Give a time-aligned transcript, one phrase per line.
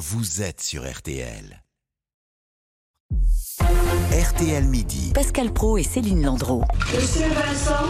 [0.00, 1.62] vous êtes sur RTL.
[3.60, 5.12] RTL Midi.
[5.12, 6.62] Pascal Pro et Céline Landreau.
[6.94, 7.84] Monsieur Vincent,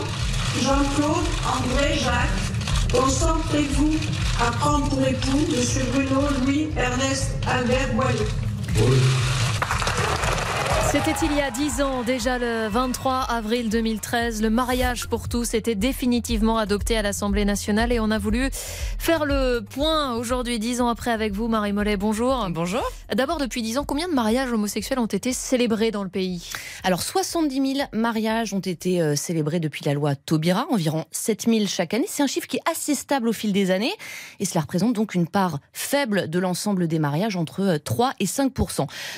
[0.61, 3.95] Jean-Claude, André, Jacques, concentrez-vous
[4.45, 9.30] à prendre pour époux Monsieur Bruno, Louis, Ernest, Albert Boileau.
[10.93, 14.43] C'était il y a 10 ans, déjà le 23 avril 2013.
[14.43, 19.25] Le mariage pour tous était définitivement adopté à l'Assemblée nationale et on a voulu faire
[19.25, 21.97] le point aujourd'hui, 10 ans après, avec vous, Marie Mollet.
[21.97, 22.45] Bonjour.
[22.51, 22.83] Bonjour.
[23.15, 26.51] D'abord, depuis 10 ans, combien de mariages homosexuels ont été célébrés dans le pays?
[26.83, 31.67] Alors, 70 000 mariages ont été euh, célébrés depuis la loi Taubira, environ 7 000
[31.67, 32.07] chaque année.
[32.09, 33.93] C'est un chiffre qui est assez stable au fil des années
[34.39, 38.27] et cela représente donc une part faible de l'ensemble des mariages, entre 3 euh, et
[38.27, 38.53] 5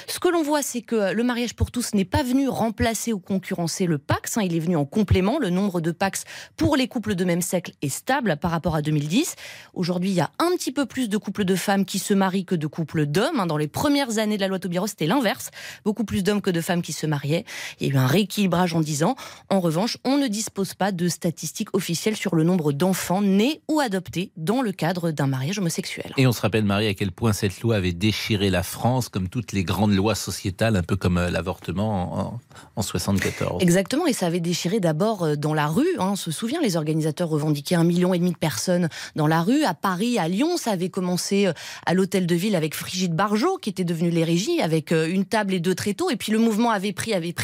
[0.09, 3.21] Ce que l'on voit, c'est que le mariage pour tous n'est pas venu remplacer ou
[3.21, 4.39] concurrencer le Pax.
[4.39, 4.43] Hein.
[4.43, 5.39] il est venu en complément.
[5.39, 6.25] Le nombre de Pax
[6.57, 9.37] pour les couples de même sexe est stable par rapport à 2010.
[9.75, 12.45] Aujourd'hui, il y a un petit peu plus de couples de femmes qui se marient
[12.45, 13.39] que de couples d'hommes.
[13.39, 13.47] Hein.
[13.47, 15.51] Dans les premières années de la loi Taubira, c'était l'inverse.
[15.85, 17.45] Beaucoup plus d'hommes que de femmes qui se mariaient.
[17.81, 19.17] Il y a eu un rééquilibrage en 10 ans.
[19.49, 23.81] En revanche, on ne dispose pas de statistiques officielles sur le nombre d'enfants nés ou
[23.81, 26.13] adoptés dans le cadre d'un mariage homosexuel.
[26.17, 29.29] Et on se rappelle, Marie, à quel point cette loi avait déchiré la France, comme
[29.29, 32.41] toutes les grandes lois sociétales, un peu comme euh, l'avortement en,
[32.77, 33.63] 1974.
[33.63, 35.87] Exactement, et ça avait déchiré d'abord euh, dans la rue.
[35.99, 39.43] Hein, on se souvient, les organisateurs revendiquaient un million et demi de personnes dans la
[39.43, 39.65] rue.
[39.65, 41.53] À Paris, à Lyon, ça avait commencé euh,
[41.87, 45.55] à l'hôtel de ville avec Frigide Barjot, qui était devenue l'érigie, avec euh, une table
[45.55, 46.11] et deux tréteaux.
[46.11, 47.42] Et puis le mouvement avait pris, avait pris,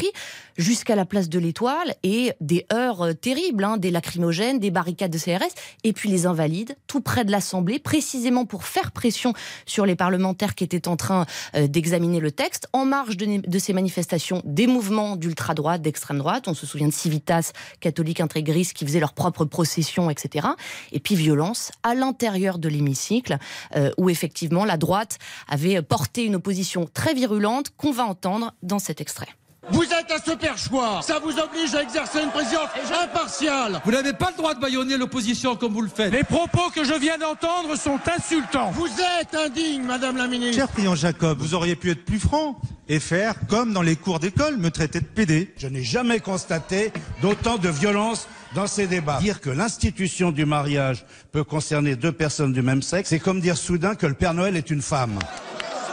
[0.57, 5.17] jusqu'à la place de l'Étoile, et des heures terribles, hein, des lacrymogènes, des barricades de
[5.17, 9.33] CRS, et puis les invalides, tout près de l'Assemblée, précisément pour faire pression
[9.65, 12.67] sur les parlementaires qui étaient en train d'examiner le texte.
[12.73, 16.47] En marge de ces manifestations, des mouvements d'ultra-droite, d'extrême droite.
[16.47, 20.47] On se souvient de Civitas, catholiques intégristes, qui faisaient leur propre procession, etc.
[20.91, 23.37] Et puis violence à l'intérieur de l'hémicycle,
[23.75, 28.79] euh, où effectivement la droite avait porté une opposition très virulente qu'on va entendre dans
[28.79, 29.29] cet extrait.
[29.71, 31.01] Vous êtes un super choix.
[31.01, 32.69] Ça vous oblige à exercer une présidence
[33.03, 33.81] impartiale.
[33.83, 36.11] Vous n'avez pas le droit de baïonner l'opposition comme vous le faites.
[36.13, 38.71] Les propos que je viens d'entendre sont insultants.
[38.71, 40.55] Vous êtes indigne, Madame la Ministre.
[40.55, 44.19] Cher client Jacob, vous auriez pu être plus franc et faire comme dans les cours
[44.19, 45.53] d'école, me traiter de PD.
[45.57, 49.19] Je n'ai jamais constaté d'autant de violence dans ces débats.
[49.19, 53.57] Dire que l'institution du mariage peut concerner deux personnes du même sexe, c'est comme dire
[53.57, 55.19] soudain que le Père Noël est une femme.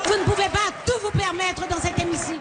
[0.06, 2.40] Vous ne pouvez pas tout vous permettre dans cet hémicycle.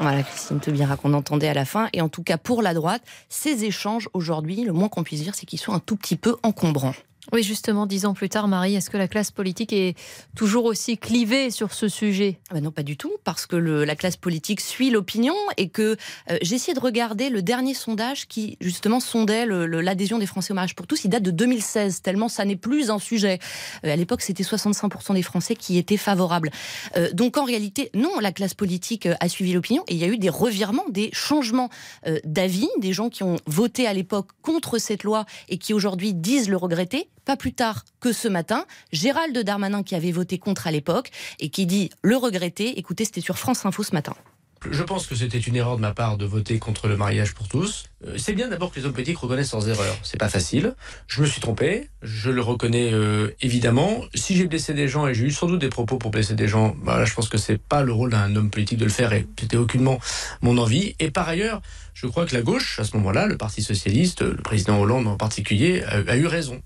[0.00, 1.88] Voilà, Christine Taubira qu'on entendait à la fin.
[1.92, 5.34] Et en tout cas, pour la droite, ces échanges aujourd'hui, le moins qu'on puisse dire,
[5.34, 6.94] c'est qu'ils sont un tout petit peu encombrants.
[7.30, 9.98] Oui, justement, dix ans plus tard, Marie, est-ce que la classe politique est
[10.34, 12.40] toujours aussi clivée sur ce sujet?
[12.48, 15.98] Ah ben Non, pas du tout, parce que la classe politique suit l'opinion et que
[16.30, 20.54] euh, j'ai essayé de regarder le dernier sondage qui, justement, sondait l'adhésion des Français au
[20.54, 21.04] mariage pour tous.
[21.04, 23.40] Il date de 2016, tellement ça n'est plus un sujet.
[23.84, 26.50] Euh, à l'époque, c'était 65% des Français qui étaient favorables.
[26.96, 30.08] Euh, donc, en réalité, non, la classe politique a suivi l'opinion et il y a
[30.08, 31.68] eu des revirements, des changements
[32.24, 36.48] d'avis, des gens qui ont voté à l'époque contre cette loi et qui aujourd'hui disent
[36.48, 40.70] le regretter pas plus tard que ce matin, Gérald Darmanin, qui avait voté contre à
[40.70, 42.78] l'époque, et qui dit le regretter.
[42.78, 44.14] Écoutez, c'était sur France Info ce matin.
[44.70, 47.46] Je pense que c'était une erreur de ma part de voter contre le mariage pour
[47.46, 47.84] tous.
[48.06, 49.94] Euh, c'est bien d'abord que les hommes politiques reconnaissent leurs erreurs.
[50.02, 50.74] C'est pas facile.
[51.06, 51.90] Je me suis trompé.
[52.00, 54.00] Je le reconnais euh, évidemment.
[54.14, 56.48] Si j'ai blessé des gens et j'ai eu sans doute des propos pour blesser des
[56.48, 59.12] gens, bah je pense que c'est pas le rôle d'un homme politique de le faire
[59.12, 59.98] et c'était aucunement
[60.40, 60.96] mon envie.
[60.98, 61.60] Et par ailleurs,
[61.92, 65.18] je crois que la gauche, à ce moment-là, le Parti socialiste, le président Hollande en
[65.18, 66.62] particulier, a eu raison.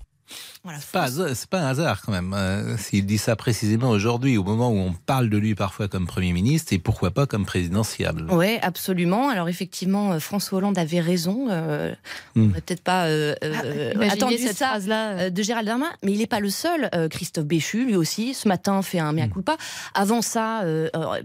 [0.65, 2.33] Voilà, c'est pas, un hasard quand même.
[2.33, 6.07] Euh, s'il dit ça précisément aujourd'hui, au moment où on parle de lui parfois comme
[6.07, 8.27] Premier ministre, et pourquoi pas comme présidentiable.
[8.31, 9.27] Oui, absolument.
[9.27, 11.47] Alors effectivement, euh, François Hollande avait raison.
[11.49, 11.93] Euh,
[12.35, 12.43] hmm.
[12.43, 15.29] On n'aurait peut-être pas euh, ah, attendu cette ça -là.
[15.29, 16.89] de Gérald Darmanin, mais il n'est pas le seul.
[17.09, 19.31] Christophe Béchu, lui aussi, ce matin fait un mea hmm.
[19.31, 19.57] culpa.
[19.93, 20.63] Avant ça,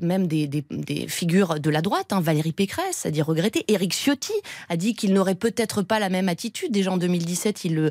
[0.03, 3.65] même des, des, des, figures de la droite, hein, Valérie Pécresse a dit regretter.
[3.69, 4.33] Éric Ciotti
[4.69, 6.73] a dit qu'il n'aurait peut-être pas la même attitude.
[6.73, 7.91] Déjà en 2017, il le,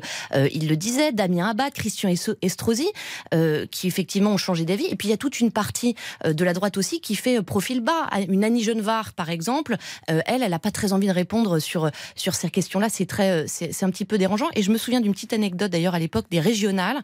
[0.52, 1.12] il le disait.
[1.12, 2.12] Damien Abad, Christian
[2.42, 2.88] Estrosi,
[3.34, 4.86] euh, qui effectivement ont changé d'avis.
[4.86, 5.94] Et puis il y a toute une partie
[6.24, 8.08] euh, de la droite aussi qui fait euh, profil bas.
[8.28, 9.76] Une Annie Genevard, par exemple,
[10.06, 12.88] elle, elle n'a pas très envie de répondre sur, sur ces questions-là.
[12.90, 14.48] C'est un petit peu dérangeant.
[14.54, 16.98] Et je me souviens d'une petite anecdote d'ailleurs à l'époque des régionales.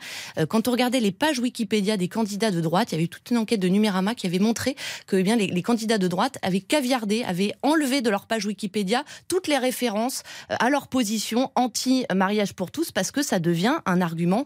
[0.49, 3.39] Quand on regardait les pages Wikipédia des candidats de droite, il y avait toute une
[3.39, 4.77] enquête de Numérama qui avait montré
[5.07, 8.47] que eh bien, les, les candidats de droite avaient caviardé, avaient enlevé de leur page
[8.47, 14.01] Wikipédia toutes les références à leur position anti-mariage pour tous parce que ça devient un
[14.01, 14.45] argument argument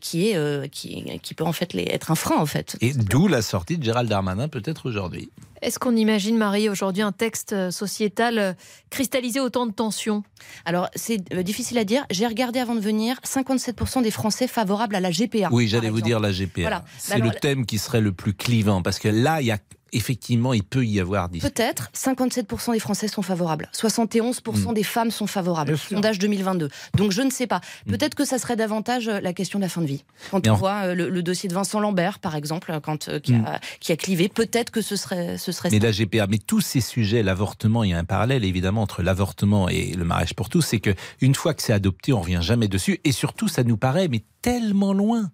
[0.00, 2.76] qui, est, qui, qui peut en fait être un frein en fait.
[2.80, 5.30] Et d'où la sortie de Gérald Darmanin peut-être aujourd'hui.
[5.62, 8.56] Est-ce qu'on imagine, Marie, aujourd'hui un texte sociétal
[8.90, 10.24] cristallisé autant de tensions?
[10.64, 12.04] Alors, c'est difficile à dire.
[12.10, 15.48] J'ai regardé avant de venir, 57% des Français favorables à la GPA.
[15.52, 16.84] Oui, j'allais vous dire la GPA.
[16.98, 19.58] C'est le thème qui serait le plus clivant, parce que là, il y a
[19.92, 21.38] effectivement, il peut y avoir des...
[21.38, 24.74] Peut-être, 57% des Français sont favorables, 71% hmm.
[24.74, 26.68] des femmes sont favorables, sondage 2022.
[26.96, 27.60] Donc je ne sais pas.
[27.86, 27.90] Hmm.
[27.90, 30.04] Peut-être que ça serait davantage euh, la question de la fin de vie.
[30.30, 33.38] Quand on voit euh, le, dossier de Vincent Lambert, par exemple, quand, euh, qui, a,
[33.38, 33.58] hmm.
[33.80, 36.80] qui, a, clivé, peut-être que ce serait, ce serait Mais la GPA, mais tous ces
[36.80, 40.62] sujets, l'avortement, il y a un parallèle évidemment entre l'avortement et le mariage pour tous,
[40.62, 43.76] c'est que une fois que c'est adopté, on revient jamais dessus, et surtout, ça nous
[43.76, 45.30] paraît mais tellement loin.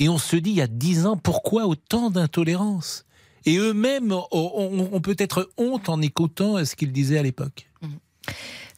[0.00, 3.04] Et on se dit, il y a dix ans, pourquoi autant d'intolérance?
[3.44, 7.68] Et eux-mêmes ont, peut-être honte en écoutant ce qu'ils disaient à l'époque.
[7.82, 7.90] Mhm.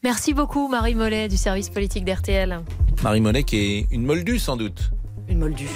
[0.02, 2.60] Merci beaucoup Marie Mollet du service politique d'RTL.
[3.02, 4.90] Marie Mollet qui est une moldue sans doute.
[5.28, 5.68] Une moldue.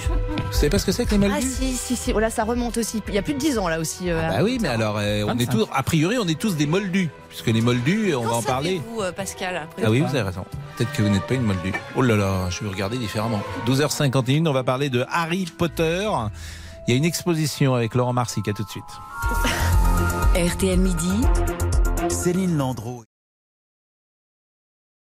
[0.47, 2.11] Vous savez pas ce que c'est que les moldus Ah si, si, si.
[2.11, 3.01] Voilà, oh ça remonte aussi.
[3.07, 4.09] Il y a plus de 10 ans là aussi.
[4.09, 6.57] Euh, ah bah oui, mais alors, euh, on est tous, a priori, on est tous
[6.57, 7.09] des moldus.
[7.29, 8.81] Puisque les moldus, on va en parler.
[8.89, 10.43] vous, euh, Pascal Ah oui, vous avez raison.
[10.75, 11.73] Peut-être que vous n'êtes pas une moldue.
[11.95, 13.41] Oh là là, je vais regarder différemment.
[13.65, 16.09] 12h51, on va parler de Harry Potter.
[16.87, 18.47] Il y a une exposition avec Laurent Marsic.
[18.47, 18.83] À tout de suite.
[20.35, 21.21] RTL Midi.
[22.09, 22.94] Céline Landreau.